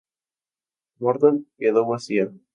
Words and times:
Mordor 0.97 1.43
quedó 1.59 1.85
vacía. 1.85 2.31